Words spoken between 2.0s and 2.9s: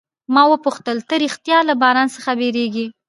څخه بیریږې؟